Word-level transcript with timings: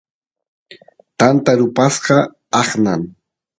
tanta 1.19 1.51
rupasqa 1.59 2.17
aqnan 2.61 3.01